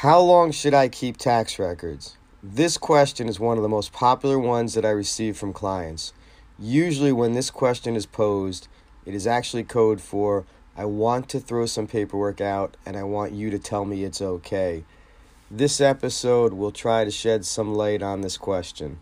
How 0.00 0.18
long 0.18 0.50
should 0.50 0.72
I 0.72 0.88
keep 0.88 1.18
tax 1.18 1.58
records? 1.58 2.16
This 2.42 2.78
question 2.78 3.28
is 3.28 3.38
one 3.38 3.58
of 3.58 3.62
the 3.62 3.68
most 3.68 3.92
popular 3.92 4.38
ones 4.38 4.72
that 4.72 4.86
I 4.86 4.88
receive 4.88 5.36
from 5.36 5.52
clients. 5.52 6.14
Usually, 6.58 7.12
when 7.12 7.34
this 7.34 7.50
question 7.50 7.96
is 7.96 8.06
posed, 8.06 8.66
it 9.04 9.14
is 9.14 9.26
actually 9.26 9.64
code 9.64 10.00
for 10.00 10.46
I 10.74 10.86
want 10.86 11.28
to 11.28 11.38
throw 11.38 11.66
some 11.66 11.86
paperwork 11.86 12.40
out 12.40 12.78
and 12.86 12.96
I 12.96 13.02
want 13.02 13.32
you 13.32 13.50
to 13.50 13.58
tell 13.58 13.84
me 13.84 14.02
it's 14.02 14.22
okay. 14.22 14.84
This 15.50 15.82
episode 15.82 16.54
will 16.54 16.72
try 16.72 17.04
to 17.04 17.10
shed 17.10 17.44
some 17.44 17.74
light 17.74 18.02
on 18.02 18.22
this 18.22 18.38
question. 18.38 19.00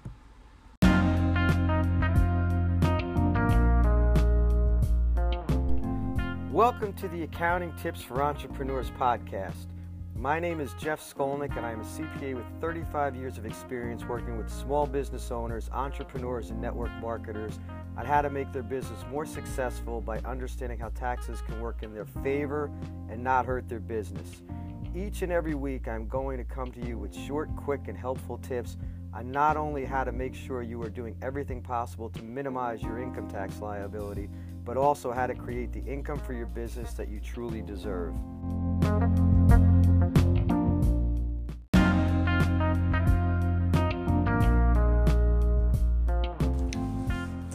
Welcome 6.51 6.93
to 6.95 7.07
the 7.07 7.23
Accounting 7.23 7.73
Tips 7.81 8.03
for 8.03 8.21
Entrepreneurs 8.21 8.91
podcast. 8.91 9.69
My 10.19 10.41
name 10.41 10.59
is 10.59 10.75
Jeff 10.75 11.01
Skolnick, 11.01 11.57
and 11.57 11.65
I 11.65 11.71
am 11.71 11.81
a 11.81 11.85
CPA 11.85 12.35
with 12.35 12.45
35 12.61 13.15
years 13.15 13.39
of 13.39 13.47
experience 13.47 14.05
working 14.05 14.37
with 14.37 14.51
small 14.51 14.85
business 14.85 15.31
owners, 15.31 15.71
entrepreneurs, 15.73 16.51
and 16.51 16.61
network 16.61 16.91
marketers 17.01 17.61
on 17.97 18.05
how 18.05 18.21
to 18.23 18.29
make 18.29 18.53
their 18.53 18.65
business 18.65 18.99
more 19.13 19.25
successful 19.25 20.01
by 20.01 20.19
understanding 20.21 20.77
how 20.77 20.89
taxes 20.89 21.41
can 21.43 21.61
work 21.61 21.85
in 21.85 21.95
their 21.95 22.05
favor 22.05 22.69
and 23.09 23.23
not 23.23 23.47
hurt 23.47 23.69
their 23.69 23.79
business. 23.79 24.43
Each 24.93 25.23
and 25.23 25.31
every 25.31 25.55
week, 25.55 25.87
I'm 25.87 26.09
going 26.09 26.39
to 26.39 26.45
come 26.45 26.73
to 26.73 26.85
you 26.85 26.99
with 26.99 27.15
short, 27.15 27.49
quick, 27.55 27.87
and 27.87 27.97
helpful 27.97 28.39
tips 28.39 28.77
on 29.15 29.31
not 29.31 29.57
only 29.57 29.85
how 29.85 30.03
to 30.03 30.11
make 30.11 30.35
sure 30.35 30.63
you 30.63 30.83
are 30.83 30.91
doing 30.91 31.15
everything 31.23 31.63
possible 31.63 32.11
to 32.11 32.25
minimize 32.25 32.83
your 32.83 33.01
income 33.01 33.29
tax 33.29 33.61
liability, 33.61 34.29
but 34.65 34.77
also 34.77 35.13
how 35.13 35.29
to 35.29 35.35
create 35.37 35.73
the 35.73 35.85
income 35.85 36.19
for 36.19 36.33
your 36.33 36.47
business 36.47 36.93
that 36.95 37.09
you 37.09 37.21
truly 37.21 37.63
deserve. 37.63 38.15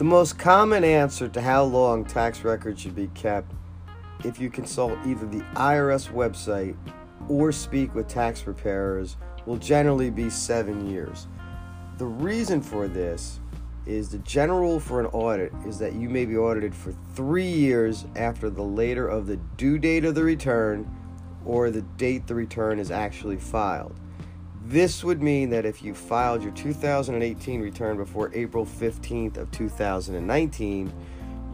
The 0.04 0.10
most 0.10 0.38
common 0.38 0.84
answer 0.84 1.28
to 1.28 1.40
how 1.40 1.64
long 1.64 2.04
tax 2.04 2.44
records 2.44 2.82
should 2.82 2.94
be 2.94 3.06
kept, 3.14 3.50
if 4.22 4.38
you 4.38 4.50
consult 4.50 4.98
either 5.06 5.24
the 5.24 5.40
IRS 5.54 6.12
website 6.12 6.76
or 7.26 7.50
speak 7.50 7.94
with 7.94 8.06
tax 8.06 8.42
preparers, 8.42 9.16
will 9.46 9.56
generally 9.56 10.10
be 10.10 10.28
seven 10.28 10.90
years. 10.90 11.26
The 11.96 12.04
reason 12.04 12.60
for 12.60 12.86
this 12.86 13.40
is 13.86 14.10
the 14.10 14.18
general 14.18 14.60
rule 14.60 14.78
for 14.78 15.00
an 15.00 15.06
audit 15.06 15.54
is 15.66 15.78
that 15.78 15.94
you 15.94 16.10
may 16.10 16.26
be 16.26 16.36
audited 16.36 16.74
for 16.74 16.92
three 17.14 17.48
years 17.48 18.04
after 18.14 18.50
the 18.50 18.62
later 18.62 19.08
of 19.08 19.26
the 19.26 19.38
due 19.56 19.78
date 19.78 20.04
of 20.04 20.14
the 20.14 20.22
return 20.22 20.86
or 21.46 21.70
the 21.70 21.80
date 21.96 22.26
the 22.26 22.34
return 22.34 22.78
is 22.78 22.90
actually 22.90 23.38
filed. 23.38 23.98
This 24.66 25.04
would 25.04 25.22
mean 25.22 25.50
that 25.50 25.66
if 25.66 25.82
you 25.82 25.92
filed 25.92 26.42
your 26.42 26.52
2018 26.52 27.60
return 27.60 27.98
before 27.98 28.30
April 28.32 28.64
15th 28.64 29.36
of 29.36 29.50
2019, 29.50 30.90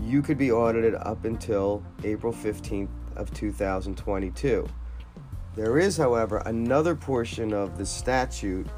you 0.00 0.22
could 0.22 0.39
be 0.39 0.53
audited 0.53 0.94
up 0.94 1.25
until 1.25 1.83
April 2.05 2.33
15th 2.33 2.88
of 3.16 3.34
2022. 3.34 4.69
There 5.56 5.78
is, 5.81 5.97
however, 5.97 6.41
another 6.47 6.94
portion 6.94 7.53
of 7.53 7.77
the 7.77 7.84
statute 7.84 8.69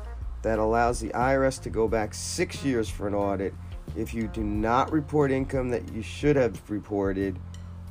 that 0.41 0.59
allows 0.59 0.99
the 0.99 1.11
IRS 1.11 1.61
to 1.65 1.71
go 1.71 1.87
back 1.87 2.15
six 2.15 2.65
years 2.65 2.89
for 2.89 3.07
an 3.07 3.15
audit 3.15 3.53
if 3.97 4.15
you 4.15 4.29
do 4.29 4.43
not 4.43 4.91
report 4.91 5.31
income 5.31 5.69
that 5.69 5.93
you 5.93 6.01
should 6.01 6.37
have 6.37 6.59
reported 6.71 7.39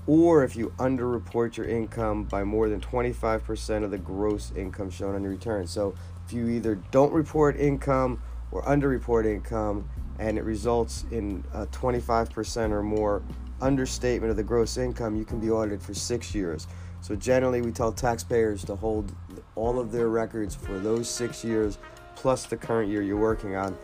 or 0.08 0.44
if 0.44 0.56
you 0.56 0.74
underreport 0.78 1.56
your 1.58 1.68
income 1.68 2.24
by 2.24 2.44
more 2.44 2.68
than 2.68 2.82
25% 2.82 3.84
of 3.84 3.92
the 3.92 3.98
gross 3.98 4.52
income 4.56 4.90
shown 4.90 5.14
on 5.14 5.22
your 5.22 5.32
return. 5.32 5.68
So 5.68 5.94
you 6.32 6.50
either 6.50 6.76
don't 6.92 7.14
report 7.14 7.58
income 7.58 8.22
or 8.52 8.62
underreport 8.64 9.26
income 9.26 9.90
and 10.20 10.38
it 10.38 10.44
results 10.44 11.06
in 11.12 11.44
a 11.54 11.66
25% 11.68 12.72
or 12.72 12.84
more 12.84 13.24
understatement 13.62 14.30
of 14.30 14.38
the 14.38 14.44
gross 14.44 14.78
income, 14.78 15.16
you 15.16 15.26
can 15.26 15.40
be 15.40 15.50
audited 15.50 15.82
for 15.82 15.94
six 15.94 16.36
years. 16.36 16.68
So 17.02 17.16
generally, 17.16 17.62
we 17.62 17.72
tell 17.72 17.92
taxpayers 17.92 18.64
to 18.66 18.76
hold 18.76 19.12
all 19.56 19.80
of 19.80 19.92
their 19.92 20.10
records 20.10 20.54
for 20.54 20.78
those 20.78 21.10
six 21.10 21.44
years 21.44 21.80
plus 22.16 22.46
the 22.46 22.58
current 22.58 22.90
year 22.92 23.02
you're 23.02 23.18
working 23.18 23.56
on. 23.56 23.76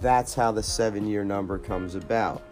That's 0.00 0.34
how 0.34 0.52
the 0.52 0.62
seven 0.62 1.06
year 1.06 1.24
number 1.24 1.58
comes 1.58 1.94
about. 1.94 2.42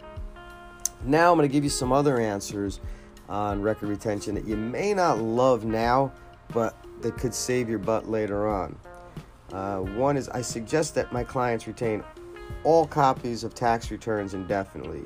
Now, 1.03 1.31
I'm 1.31 1.37
going 1.37 1.49
to 1.49 1.51
give 1.51 1.63
you 1.63 1.69
some 1.69 1.91
other 1.91 2.19
answers 2.19 2.79
on 3.27 3.61
record 3.61 3.89
retention 3.89 4.35
that 4.35 4.45
you 4.45 4.55
may 4.55 4.93
not 4.93 5.17
love 5.17 5.65
now, 5.65 6.11
but 6.53 6.75
that 7.01 7.17
could 7.17 7.33
save 7.33 7.69
your 7.69 7.79
butt 7.79 8.07
later 8.07 8.47
on. 8.47 8.77
Uh, 9.51 9.79
one 9.79 10.15
is 10.15 10.29
I 10.29 10.41
suggest 10.41 10.95
that 10.95 11.11
my 11.11 11.23
clients 11.23 11.67
retain 11.67 12.03
all 12.63 12.85
copies 12.85 13.43
of 13.43 13.53
tax 13.53 13.91
returns 13.91 14.33
indefinitely. 14.33 15.03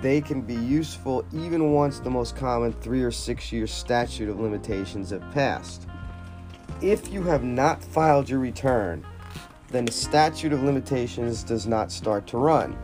They 0.00 0.20
can 0.20 0.40
be 0.40 0.54
useful 0.54 1.24
even 1.32 1.72
once 1.72 2.00
the 2.00 2.10
most 2.10 2.34
common 2.34 2.72
three 2.72 3.02
or 3.02 3.10
six 3.10 3.52
year 3.52 3.66
statute 3.66 4.28
of 4.28 4.40
limitations 4.40 5.10
have 5.10 5.30
passed. 5.32 5.86
If 6.80 7.12
you 7.12 7.22
have 7.24 7.44
not 7.44 7.84
filed 7.84 8.28
your 8.28 8.38
return, 8.38 9.04
then 9.68 9.84
the 9.84 9.92
statute 9.92 10.52
of 10.52 10.62
limitations 10.62 11.42
does 11.44 11.66
not 11.66 11.92
start 11.92 12.26
to 12.28 12.38
run. 12.38 12.76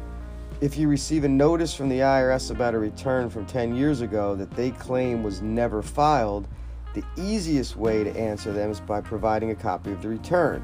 If 0.60 0.76
you 0.76 0.88
receive 0.88 1.24
a 1.24 1.28
notice 1.28 1.74
from 1.74 1.88
the 1.88 2.00
IRS 2.00 2.50
about 2.50 2.74
a 2.74 2.78
return 2.78 3.28
from 3.28 3.46
10 3.46 3.74
years 3.74 4.02
ago 4.02 4.34
that 4.36 4.50
they 4.52 4.70
claim 4.70 5.22
was 5.22 5.42
never 5.42 5.82
filed, 5.82 6.46
the 6.94 7.04
easiest 7.16 7.76
way 7.76 8.04
to 8.04 8.16
answer 8.16 8.52
them 8.52 8.70
is 8.70 8.80
by 8.80 9.00
providing 9.00 9.50
a 9.50 9.54
copy 9.54 9.92
of 9.92 10.00
the 10.00 10.08
return. 10.08 10.62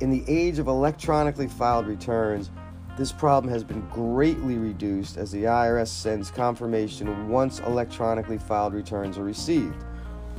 In 0.00 0.10
the 0.10 0.22
age 0.28 0.60
of 0.60 0.68
electronically 0.68 1.48
filed 1.48 1.88
returns, 1.88 2.50
this 2.96 3.10
problem 3.10 3.52
has 3.52 3.64
been 3.64 3.80
greatly 3.88 4.56
reduced 4.56 5.16
as 5.16 5.32
the 5.32 5.42
IRS 5.44 5.88
sends 5.88 6.30
confirmation 6.30 7.28
once 7.28 7.58
electronically 7.60 8.38
filed 8.38 8.74
returns 8.74 9.18
are 9.18 9.24
received. 9.24 9.84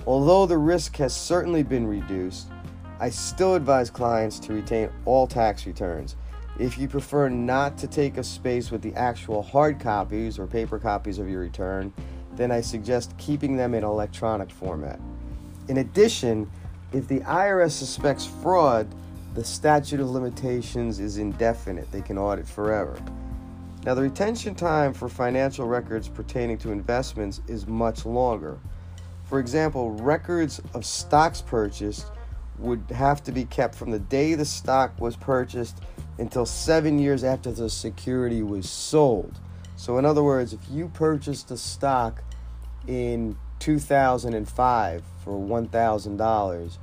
Although 0.07 0.45
the 0.45 0.57
risk 0.57 0.95
has 0.97 1.13
certainly 1.13 1.63
been 1.63 1.85
reduced, 1.85 2.47
I 3.01 3.09
still 3.09 3.55
advise 3.55 3.89
clients 3.89 4.39
to 4.39 4.53
retain 4.53 4.89
all 5.03 5.27
tax 5.27 5.65
returns. 5.65 6.15
If 6.57 6.77
you 6.77 6.87
prefer 6.87 7.27
not 7.27 7.77
to 7.79 7.87
take 7.87 8.17
a 8.17 8.23
space 8.23 8.71
with 8.71 8.81
the 8.81 8.93
actual 8.95 9.41
hard 9.41 9.77
copies 9.79 10.39
or 10.39 10.47
paper 10.47 10.79
copies 10.79 11.19
of 11.19 11.29
your 11.29 11.41
return, 11.41 11.91
then 12.35 12.49
I 12.49 12.61
suggest 12.61 13.17
keeping 13.17 13.57
them 13.57 13.73
in 13.73 13.83
electronic 13.83 14.51
format. 14.51 15.01
In 15.67 15.77
addition, 15.77 16.49
if 16.93 17.09
the 17.09 17.19
IRS 17.21 17.71
suspects 17.71 18.25
fraud, 18.25 18.87
the 19.33 19.43
statute 19.43 19.99
of 19.99 20.09
limitations 20.09 20.99
is 20.99 21.17
indefinite. 21.17 21.91
They 21.91 22.01
can 22.01 22.17
audit 22.17 22.47
forever. 22.47 22.99
Now, 23.85 23.93
the 23.93 24.01
retention 24.01 24.55
time 24.55 24.93
for 24.93 25.07
financial 25.07 25.67
records 25.67 26.09
pertaining 26.09 26.57
to 26.59 26.71
investments 26.71 27.41
is 27.47 27.65
much 27.65 28.05
longer. 28.05 28.59
For 29.23 29.39
example, 29.39 29.91
records 29.91 30.59
of 30.73 30.85
stocks 30.85 31.41
purchased 31.41 32.07
would 32.57 32.83
have 32.89 33.23
to 33.23 33.31
be 33.31 33.45
kept 33.45 33.75
from 33.75 33.91
the 33.91 33.99
day 33.99 34.33
the 34.33 34.43
stock 34.43 34.99
was 34.99 35.15
purchased 35.15 35.77
until 36.17 36.45
seven 36.45 36.99
years 36.99 37.23
after 37.23 37.51
the 37.51 37.69
security 37.69 38.43
was 38.43 38.69
sold. 38.69 39.39
So, 39.77 39.97
in 39.97 40.03
other 40.03 40.23
words, 40.23 40.51
if 40.51 40.59
you 40.69 40.89
purchased 40.89 41.51
a 41.51 41.57
stock 41.57 42.21
in 42.85 43.37
2005 43.59 45.03
for 45.23 45.31
$1,000 45.31 46.77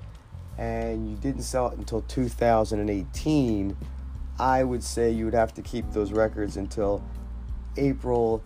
and 0.59 1.09
you 1.09 1.17
didn't 1.17 1.43
sell 1.43 1.69
it 1.69 1.78
until 1.78 2.03
2018, 2.03 3.77
I 4.39 4.65
would 4.65 4.83
say 4.83 5.11
you 5.11 5.25
would 5.25 5.34
have 5.34 5.55
to 5.55 5.62
keep 5.62 5.91
those 5.93 6.12
records 6.12 6.56
until 6.56 7.03
April 7.77 8.43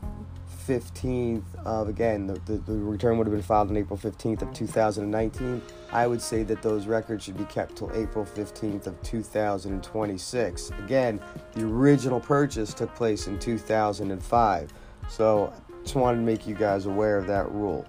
15th 0.67 1.43
of 1.65 1.89
again 1.89 2.27
the, 2.27 2.35
the, 2.41 2.59
the, 2.59 2.73
return 2.75 3.17
would 3.17 3.27
have 3.27 3.33
been 3.33 3.43
filed 3.43 3.71
on 3.71 3.77
April 3.77 3.99
15th 3.99 4.43
of 4.43 4.53
2019 4.53 5.63
I 5.91 6.07
would 6.07 6.21
say 6.21 6.43
that 6.45 6.63
those 6.63 6.87
records 6.87 7.25
should 7.25 7.39
be 7.39 7.45
kept 7.45 7.77
till 7.77 7.91
April 7.95 8.25
15th 8.25 8.87
of 8.87 9.03
2026 9.03 10.71
again 10.85 11.21
the 11.55 11.65
original 11.65 12.21
purchase 12.21 12.75
took 12.75 12.95
place 12.95 13.27
in 13.27 13.39
2005 13.39 14.73
so 15.09 15.53
just 15.83 15.95
wanted 15.95 16.19
to 16.19 16.25
make 16.25 16.47
you 16.47 16.55
guys 16.55 16.87
aware 16.87 17.17
of 17.17 17.27
that 17.27 17.51
rule. 17.51 17.87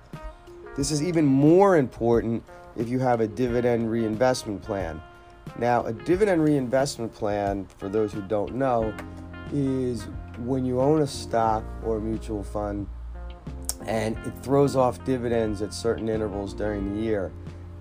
This 0.77 0.91
is 0.91 1.03
even 1.03 1.25
more 1.25 1.77
important 1.77 2.44
if 2.75 2.89
you 2.89 3.00
have 3.00 3.21
a 3.21 3.27
dividend 3.27 3.89
reinvestment 3.89 4.62
plan 4.62 5.01
now 5.59 5.83
a 5.85 5.94
dividend 5.94 6.44
reinvestment 6.44 7.13
plan 7.13 7.65
for 7.77 7.89
those 7.89 8.12
who 8.13 8.21
don't 8.21 8.53
know 8.53 8.94
is 9.53 10.07
when 10.39 10.65
you 10.65 10.79
own 10.79 11.01
a 11.01 11.07
stock 11.07 11.63
or 11.83 11.97
a 11.97 12.01
mutual 12.01 12.44
fund 12.44 12.88
and 13.85 14.18
it 14.25 14.33
throws 14.44 14.75
off 14.75 15.03
dividends 15.03 15.62
at 15.62 15.73
certain 15.73 16.07
intervals 16.07 16.53
during 16.53 16.95
the 16.95 17.01
year, 17.01 17.31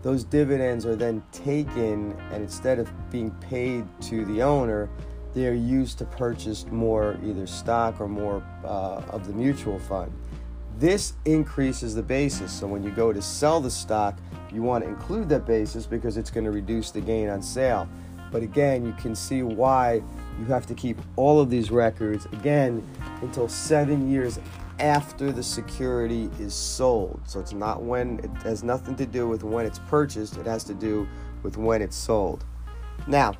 those 0.03 0.25
dividends 0.25 0.87
are 0.87 0.97
then 0.97 1.23
taken 1.31 2.19
and 2.33 2.43
instead 2.43 2.79
of 2.79 2.91
being 3.11 3.31
paid 3.33 3.87
to 4.01 4.25
the 4.25 4.43
owner, 4.43 4.89
they 5.35 5.47
are 5.47 5.55
used 5.55 5.99
to 5.99 6.05
purchase 6.07 6.67
more 6.71 7.17
either 7.23 7.47
stock 7.47 8.01
or 8.01 8.09
more 8.09 8.43
uh, 8.65 9.03
of 9.11 9.27
the 9.27 9.33
mutual 9.33 9.79
fund. 9.79 10.13
This 10.81 11.13
increases 11.27 11.95
the 11.95 12.03
basis. 12.03 12.51
So 12.51 12.67
when 12.67 12.83
you 12.83 12.91
go 12.91 13.13
to 13.13 13.21
sell 13.21 13.61
the 13.61 13.71
stock, 13.71 14.19
you 14.51 14.63
want 14.63 14.83
to 14.83 14.89
include 14.89 15.29
that 15.29 15.45
basis 15.45 15.85
because 15.85 16.17
it's 16.17 16.31
going 16.31 16.45
to 16.45 16.51
reduce 16.51 16.91
the 16.91 17.03
gain 17.03 17.29
on 17.29 17.43
sale. 17.43 17.87
But 18.33 18.43
again, 18.43 18.87
you 18.87 18.93
can 18.95 19.15
see 19.15 19.43
why 19.43 20.03
you 20.39 20.47
have 20.47 20.67
to 20.69 20.75
keep 20.75 20.97
all 21.17 21.39
of 21.39 21.51
these 21.51 21.71
records 21.71 22.25
again 22.33 22.83
until 23.21 23.47
seven 23.47 24.11
years 24.11 24.41
after 24.79 25.31
the 25.31 25.43
security 25.43 26.31
is 26.41 26.55
sold. 26.55 27.21
So 27.27 27.41
it's 27.41 27.53
not 27.53 27.83
when 27.83 28.19
it 28.21 28.31
has 28.43 28.65
nothing 28.65 28.97
to 28.97 29.05
do 29.05 29.29
with 29.29 29.45
when 29.45 29.67
it's 29.67 29.81
purchased, 29.81 30.39
it 30.39 30.47
has 30.47 30.65
to 30.65 30.73
do 30.73 31.07
with 31.43 31.59
when 31.59 31.83
it's 31.83 31.97
sold. 31.97 32.47
Now, 33.07 33.35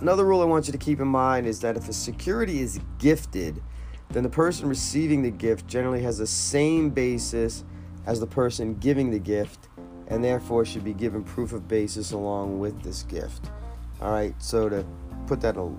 another 0.00 0.24
rule 0.24 0.40
I 0.40 0.44
want 0.44 0.66
you 0.66 0.72
to 0.72 0.78
keep 0.78 0.98
in 0.98 1.06
mind 1.06 1.46
is 1.46 1.60
that 1.60 1.76
if 1.76 1.88
a 1.88 1.92
security 1.92 2.62
is 2.62 2.80
gifted, 2.98 3.62
then 4.10 4.22
the 4.22 4.28
person 4.28 4.68
receiving 4.68 5.22
the 5.22 5.30
gift 5.30 5.66
generally 5.66 6.02
has 6.02 6.18
the 6.18 6.26
same 6.26 6.90
basis 6.90 7.64
as 8.06 8.20
the 8.20 8.26
person 8.26 8.74
giving 8.76 9.10
the 9.10 9.18
gift 9.18 9.68
and 10.08 10.24
therefore 10.24 10.64
should 10.64 10.84
be 10.84 10.94
given 10.94 11.22
proof 11.22 11.52
of 11.52 11.68
basis 11.68 12.12
along 12.12 12.58
with 12.58 12.82
this 12.82 13.02
gift. 13.02 13.50
All 14.00 14.10
right, 14.10 14.34
so 14.38 14.68
to 14.68 14.84
put 15.26 15.40
that 15.42 15.56
a 15.56 15.70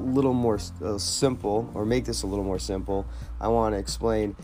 little 0.00 0.32
more 0.32 0.58
uh, 0.84 0.98
simple 0.98 1.70
or 1.74 1.84
make 1.84 2.04
this 2.04 2.22
a 2.22 2.26
little 2.26 2.44
more 2.44 2.58
simple, 2.58 3.06
I 3.40 3.48
want 3.48 3.74
to 3.74 3.78
explain 3.78 4.34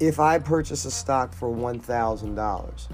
if 0.00 0.20
I 0.20 0.38
purchase 0.38 0.84
a 0.84 0.90
stock 0.90 1.34
for 1.34 1.48
$1,000, 1.48 2.88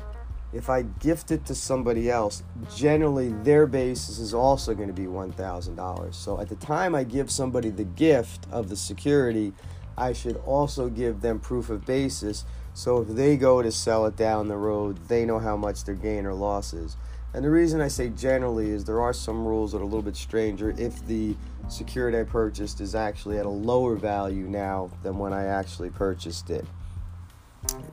if 0.52 0.70
I 0.70 0.82
gift 0.82 1.30
it 1.30 1.44
to 1.46 1.54
somebody 1.54 2.10
else, 2.10 2.42
generally 2.74 3.32
their 3.42 3.66
basis 3.66 4.18
is 4.18 4.32
also 4.32 4.74
going 4.74 4.88
to 4.88 4.94
be 4.94 5.06
$1,000. 5.06 6.14
So 6.14 6.40
at 6.40 6.48
the 6.48 6.56
time 6.56 6.94
I 6.94 7.04
give 7.04 7.30
somebody 7.30 7.70
the 7.70 7.84
gift 7.84 8.46
of 8.50 8.68
the 8.68 8.76
security, 8.76 9.52
I 9.96 10.12
should 10.12 10.36
also 10.46 10.88
give 10.88 11.20
them 11.20 11.38
proof 11.38 11.70
of 11.70 11.86
basis. 11.86 12.44
So 12.74 13.02
if 13.02 13.08
they 13.08 13.36
go 13.36 13.62
to 13.62 13.70
sell 13.70 14.06
it 14.06 14.16
down 14.16 14.48
the 14.48 14.56
road, 14.56 14.98
they 15.08 15.24
know 15.24 15.38
how 15.38 15.56
much 15.56 15.84
their 15.84 15.94
gain 15.94 16.26
or 16.26 16.34
loss 16.34 16.72
is. 16.72 16.96
And 17.32 17.44
the 17.44 17.50
reason 17.50 17.80
I 17.80 17.88
say 17.88 18.10
generally 18.10 18.70
is 18.70 18.84
there 18.84 19.00
are 19.00 19.12
some 19.12 19.44
rules 19.44 19.72
that 19.72 19.78
are 19.78 19.82
a 19.82 19.86
little 19.86 20.02
bit 20.02 20.16
stranger 20.16 20.74
if 20.78 21.04
the 21.06 21.36
security 21.68 22.18
I 22.18 22.24
purchased 22.24 22.80
is 22.80 22.94
actually 22.94 23.38
at 23.38 23.46
a 23.46 23.50
lower 23.50 23.96
value 23.96 24.46
now 24.46 24.90
than 25.02 25.18
when 25.18 25.32
I 25.32 25.46
actually 25.46 25.90
purchased 25.90 26.50
it. 26.50 26.64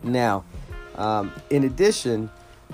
Now, 0.04 0.44
um, 0.95 1.31
in 1.50 1.63
addition, 1.63 2.30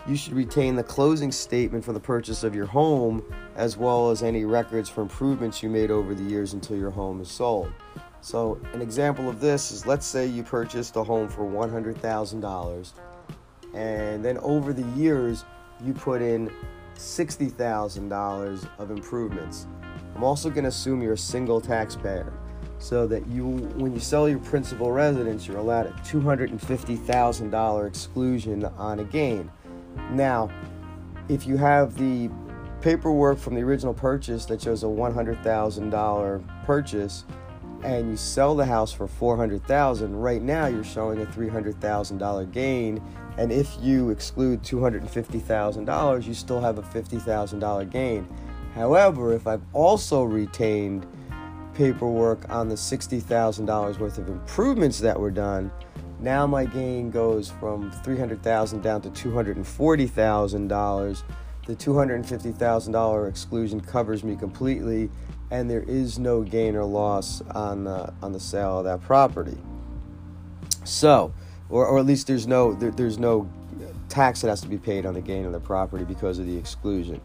you 0.08 0.16
should 0.16 0.34
retain 0.34 0.76
the 0.76 0.84
closing 0.84 1.32
statement 1.32 1.86
for 1.86 1.94
the 1.94 2.00
purchase 2.00 2.44
of 2.44 2.54
your 2.54 2.66
home 2.66 3.24
as 3.56 3.78
well 3.78 4.12
as 4.12 4.22
any 4.22 4.46
records 4.46 4.90
for 4.90 5.02
improvements 5.02 5.64
you 5.64 5.70
made 5.70 5.90
over 5.90 6.14
the 6.14 6.24
years 6.24 6.54
until 6.54 6.78
your 6.78 6.92
home 6.92 7.22
is 7.22 7.30
sold. 7.30 7.72
So, 8.22 8.60
an 8.74 8.82
example 8.82 9.30
of 9.30 9.40
this 9.40 9.72
is 9.72 9.86
let's 9.86 10.06
say 10.06 10.26
you 10.26 10.44
purchased 10.44 10.96
a 10.96 11.04
home 11.04 11.30
for 11.30 11.44
$100,000 11.44 12.92
and 13.74 14.26
then 14.26 14.38
over 14.40 14.74
the 14.74 14.86
years 15.00 15.46
you 15.84 15.94
put 15.94 16.22
in 16.22 16.52
$60,000 16.96 18.70
of 18.80 18.92
improvements. 18.92 19.68
I'm 20.16 20.24
also 20.24 20.50
going 20.50 20.64
to 20.64 20.70
assume 20.70 21.02
you're 21.02 21.14
a 21.14 21.18
single 21.18 21.62
taxpayer 21.62 22.34
so 22.80 23.08
that 23.08 23.26
you 23.28 23.46
when 23.76 23.94
you 23.94 24.00
sell 24.00 24.30
your 24.30 24.40
principal 24.40 24.92
residence 24.92 25.48
you're 25.48 25.58
allowed 25.58 25.88
a 25.88 25.92
$250,000 26.04 27.88
exclusion 27.88 28.66
on 28.66 29.00
a 29.00 29.04
gain. 29.04 29.52
Now, 30.12 30.50
if 31.30 31.46
you 31.48 31.58
have 31.58 31.98
the 31.98 32.30
paperwork 32.82 33.40
from 33.40 33.56
the 33.56 33.62
original 33.62 33.94
purchase 33.94 34.46
that 34.46 34.62
shows 34.62 34.84
a 34.84 34.88
$100,000 34.88 36.66
purchase 36.66 37.26
and 37.84 38.10
you 38.10 38.18
sell 38.18 38.56
the 38.56 38.66
house 38.66 38.92
for 38.92 39.08
400,000, 39.08 40.16
right 40.16 40.42
now 40.42 40.68
you're 40.68 40.84
showing 40.84 41.22
a 41.22 41.26
$300,000 41.26 42.52
gain 42.52 43.02
and 43.38 43.52
if 43.52 43.78
you 43.80 44.10
exclude 44.10 44.64
$250,000, 44.64 46.26
you 46.26 46.34
still 46.34 46.60
have 46.60 46.80
a 46.80 46.82
$50,000 46.82 47.92
gain. 47.92 48.28
However, 48.74 49.34
if 49.34 49.46
I've 49.46 49.62
also 49.74 50.24
retained 50.24 51.06
paperwork 51.76 52.50
on 52.50 52.68
the 52.68 52.76
$60,000 52.76 54.00
worth 54.00 54.18
of 54.18 54.28
improvements 54.28 55.00
that 55.00 55.20
were 55.20 55.30
done, 55.30 55.72
now 56.20 56.48
my 56.48 56.66
gain 56.66 57.12
goes 57.12 57.48
from 57.50 57.92
300,000 58.04 58.82
down 58.82 59.02
to 59.02 59.12
$240,000. 59.12 61.24
The 61.68 61.76
$250,000 61.76 63.30
exclusion 63.30 63.82
covers 63.82 64.24
me 64.24 64.36
completely 64.36 65.10
and 65.52 65.70
there 65.70 65.84
is 65.84 66.18
no 66.18 66.42
gain 66.42 66.76
or 66.76 66.84
loss 66.84 67.42
on 67.52 67.84
the, 67.84 68.14
on 68.22 68.32
the 68.32 68.40
sale 68.40 68.80
of 68.80 68.86
that 68.86 69.02
property. 69.02 69.58
So, 70.84 71.34
or, 71.70 71.86
or 71.86 72.00
at 72.00 72.06
least 72.06 72.28
there's 72.28 72.48
no 72.48 72.74
there, 72.74 72.92
there's 72.92 73.20
no 73.20 73.50
tax 74.08 74.42
that 74.42 74.48
has 74.48 74.62
to 74.62 74.68
be 74.68 74.78
paid 74.78 75.06
on 75.06 75.14
the 75.14 75.22
gain 75.22 75.46
of 75.46 75.52
the 75.52 75.60
property 75.60 76.06
because 76.06 76.40
of 76.40 76.46
the 76.46 76.58
exclusion. 76.58 77.20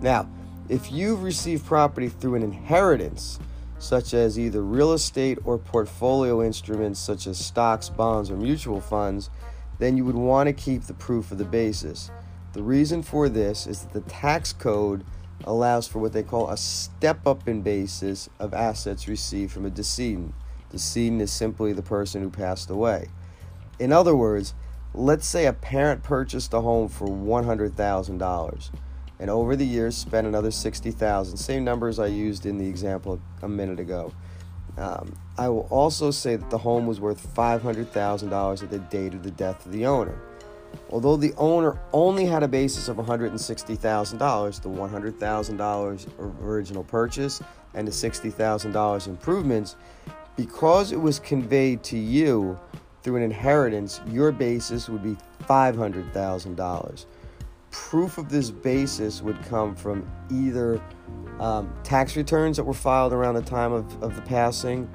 Now, 0.00 0.28
if 0.68 0.90
you've 0.90 1.22
received 1.22 1.64
property 1.64 2.08
through 2.08 2.34
an 2.34 2.42
inheritance, 2.42 3.38
such 3.78 4.12
as 4.12 4.38
either 4.38 4.62
real 4.62 4.92
estate 4.92 5.38
or 5.44 5.56
portfolio 5.56 6.42
instruments 6.42 6.98
such 6.98 7.28
as 7.28 7.38
stocks, 7.38 7.88
bonds, 7.88 8.30
or 8.30 8.36
mutual 8.36 8.80
funds, 8.80 9.30
then 9.78 9.96
you 9.96 10.04
would 10.04 10.16
want 10.16 10.48
to 10.48 10.52
keep 10.52 10.82
the 10.82 10.94
proof 10.94 11.30
of 11.30 11.38
the 11.38 11.44
basis. 11.44 12.10
The 12.52 12.62
reason 12.62 13.02
for 13.02 13.28
this 13.28 13.66
is 13.66 13.82
that 13.82 13.92
the 13.92 14.08
tax 14.08 14.52
code 14.52 15.04
allows 15.44 15.86
for 15.86 15.98
what 15.98 16.12
they 16.12 16.22
call 16.22 16.48
a 16.48 16.56
step 16.56 17.26
up 17.26 17.46
in 17.46 17.62
basis 17.62 18.28
of 18.38 18.54
assets 18.54 19.06
received 19.06 19.52
from 19.52 19.66
a 19.66 19.70
decedent. 19.70 20.34
Decedent 20.70 21.22
is 21.22 21.32
simply 21.32 21.72
the 21.72 21.82
person 21.82 22.22
who 22.22 22.30
passed 22.30 22.70
away. 22.70 23.08
In 23.78 23.92
other 23.92 24.16
words, 24.16 24.54
let's 24.94 25.26
say 25.26 25.46
a 25.46 25.52
parent 25.52 26.02
purchased 26.02 26.52
a 26.52 26.60
home 26.60 26.88
for 26.88 27.06
$100,000 27.06 28.70
and 29.20 29.30
over 29.30 29.56
the 29.56 29.66
years 29.66 29.96
spent 29.96 30.26
another 30.26 30.50
60,000, 30.50 31.36
same 31.36 31.64
numbers 31.64 31.98
I 31.98 32.06
used 32.06 32.46
in 32.46 32.58
the 32.58 32.68
example 32.68 33.20
a 33.42 33.48
minute 33.48 33.80
ago. 33.80 34.12
Um, 34.76 35.16
I 35.36 35.48
will 35.48 35.66
also 35.70 36.12
say 36.12 36.36
that 36.36 36.50
the 36.50 36.58
home 36.58 36.86
was 36.86 37.00
worth 37.00 37.34
$500,000 37.34 38.62
at 38.62 38.70
the 38.70 38.78
date 38.78 39.14
of 39.14 39.24
the 39.24 39.30
death 39.30 39.66
of 39.66 39.72
the 39.72 39.86
owner. 39.86 40.20
Although 40.90 41.16
the 41.16 41.34
owner 41.36 41.78
only 41.92 42.24
had 42.24 42.42
a 42.42 42.48
basis 42.48 42.88
of 42.88 42.96
$160,000, 42.96 44.62
the 44.62 44.68
$100,000 44.68 46.40
original 46.42 46.84
purchase 46.84 47.42
and 47.74 47.86
the 47.86 47.92
$60,000 47.92 49.06
improvements, 49.06 49.76
because 50.36 50.92
it 50.92 51.00
was 51.00 51.18
conveyed 51.18 51.82
to 51.84 51.98
you 51.98 52.58
through 53.02 53.16
an 53.16 53.22
inheritance, 53.22 54.00
your 54.06 54.32
basis 54.32 54.88
would 54.88 55.02
be 55.02 55.16
$500,000. 55.44 57.06
Proof 57.70 58.18
of 58.18 58.28
this 58.30 58.50
basis 58.50 59.22
would 59.22 59.40
come 59.44 59.74
from 59.74 60.10
either 60.30 60.80
um, 61.38 61.72
tax 61.84 62.16
returns 62.16 62.56
that 62.56 62.64
were 62.64 62.74
filed 62.74 63.12
around 63.12 63.34
the 63.34 63.42
time 63.42 63.72
of, 63.72 64.02
of 64.02 64.16
the 64.16 64.22
passing 64.22 64.88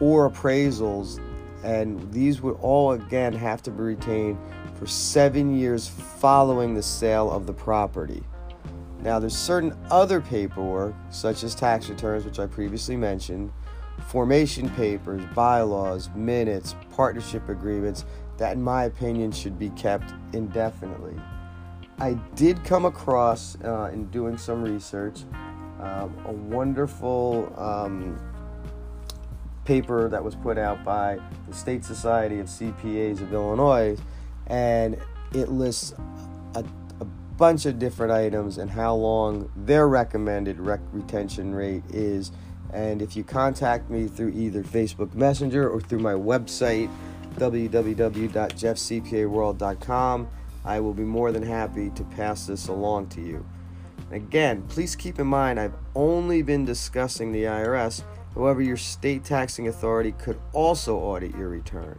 or 0.00 0.28
appraisals, 0.28 1.20
and 1.62 2.12
these 2.12 2.42
would 2.42 2.56
all 2.60 2.92
again 2.92 3.32
have 3.32 3.62
to 3.62 3.70
be 3.70 3.82
retained 3.82 4.38
for 4.78 4.86
seven 4.86 5.56
years 5.56 5.88
following 5.88 6.74
the 6.74 6.82
sale 6.82 7.30
of 7.30 7.46
the 7.46 7.52
property. 7.52 8.22
Now, 9.00 9.18
there's 9.18 9.36
certain 9.36 9.76
other 9.90 10.20
paperwork, 10.20 10.94
such 11.10 11.44
as 11.44 11.54
tax 11.54 11.88
returns, 11.88 12.24
which 12.24 12.38
I 12.38 12.46
previously 12.46 12.96
mentioned, 12.96 13.52
formation 14.08 14.68
papers, 14.70 15.22
bylaws, 15.34 16.10
minutes, 16.14 16.74
partnership 16.90 17.48
agreements 17.48 18.04
that, 18.38 18.54
in 18.54 18.62
my 18.62 18.84
opinion, 18.84 19.32
should 19.32 19.58
be 19.58 19.70
kept 19.70 20.12
indefinitely. 20.32 21.14
I 21.98 22.14
did 22.34 22.62
come 22.64 22.84
across, 22.84 23.56
uh, 23.64 23.90
in 23.92 24.06
doing 24.10 24.36
some 24.36 24.62
research, 24.62 25.20
um, 25.80 26.14
a 26.26 26.32
wonderful 26.32 27.52
um, 27.56 28.18
paper 29.64 30.08
that 30.08 30.22
was 30.22 30.34
put 30.34 30.58
out 30.58 30.84
by 30.84 31.18
the 31.48 31.54
State 31.54 31.84
Society 31.84 32.38
of 32.38 32.46
CPAs 32.46 33.20
of 33.20 33.32
Illinois, 33.32 33.96
and 34.46 34.98
it 35.32 35.48
lists 35.48 35.94
a, 36.54 36.64
a 37.00 37.04
bunch 37.36 37.66
of 37.66 37.78
different 37.78 38.12
items 38.12 38.58
and 38.58 38.70
how 38.70 38.94
long 38.94 39.50
their 39.56 39.88
recommended 39.88 40.60
rec- 40.60 40.80
retention 40.92 41.54
rate 41.54 41.82
is 41.90 42.30
and 42.72 43.00
if 43.00 43.16
you 43.16 43.24
contact 43.24 43.90
me 43.90 44.06
through 44.08 44.30
either 44.30 44.62
Facebook 44.62 45.14
Messenger 45.14 45.68
or 45.68 45.80
through 45.80 46.00
my 46.00 46.12
website, 46.12 46.90
www.jeffcpaworld.com, 47.36 50.28
I 50.64 50.80
will 50.80 50.94
be 50.94 51.04
more 51.04 51.30
than 51.32 51.42
happy 51.42 51.90
to 51.90 52.02
pass 52.04 52.46
this 52.46 52.68
along 52.68 53.08
to 53.08 53.20
you. 53.20 53.44
Again, 54.10 54.62
please 54.68 54.96
keep 54.96 55.18
in 55.18 55.26
mind 55.26 55.60
I've 55.60 55.74
only 55.94 56.40
been 56.42 56.64
discussing 56.64 57.32
the 57.32 57.42
IRS, 57.44 58.02
however, 58.34 58.62
your 58.62 58.76
state 58.76 59.24
taxing 59.24 59.68
authority 59.68 60.12
could 60.12 60.38
also 60.52 60.96
audit 60.96 61.36
your 61.36 61.48
return. 61.48 61.96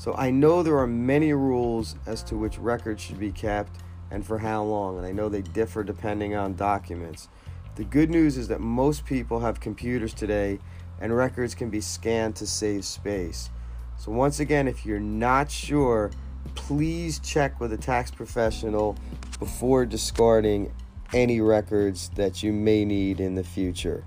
So 0.00 0.14
I 0.14 0.30
know 0.30 0.62
there 0.62 0.78
are 0.78 0.86
many 0.86 1.34
rules 1.34 1.94
as 2.06 2.22
to 2.22 2.34
which 2.34 2.56
records 2.56 3.02
should 3.02 3.20
be 3.20 3.32
kept 3.32 3.82
and 4.10 4.26
for 4.26 4.38
how 4.38 4.62
long, 4.62 4.96
and 4.96 5.06
I 5.06 5.12
know 5.12 5.28
they 5.28 5.42
differ 5.42 5.84
depending 5.84 6.34
on 6.34 6.54
documents. 6.54 7.28
The 7.74 7.84
good 7.84 8.08
news 8.08 8.38
is 8.38 8.48
that 8.48 8.62
most 8.62 9.04
people 9.04 9.40
have 9.40 9.60
computers 9.60 10.14
today 10.14 10.58
and 11.02 11.14
records 11.14 11.54
can 11.54 11.68
be 11.68 11.82
scanned 11.82 12.34
to 12.36 12.46
save 12.46 12.86
space. 12.86 13.50
So, 13.98 14.10
once 14.10 14.40
again, 14.40 14.68
if 14.68 14.86
you're 14.86 14.98
not 14.98 15.50
sure, 15.50 16.10
please 16.54 17.18
check 17.18 17.60
with 17.60 17.70
a 17.74 17.76
tax 17.76 18.10
professional 18.10 18.96
before 19.38 19.84
discarding 19.84 20.72
any 21.12 21.42
records 21.42 22.08
that 22.14 22.42
you 22.42 22.54
may 22.54 22.86
need 22.86 23.20
in 23.20 23.34
the 23.34 23.44
future. 23.44 24.06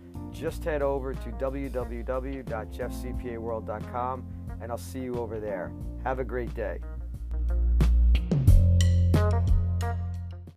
just 0.31 0.63
head 0.63 0.81
over 0.81 1.13
to 1.13 1.29
www.jeffcpaworld.com 1.31 4.25
and 4.61 4.71
I'll 4.71 4.77
see 4.77 4.99
you 4.99 5.15
over 5.15 5.39
there. 5.39 5.71
Have 6.03 6.19
a 6.19 6.23
great 6.23 6.53
day. 6.53 6.79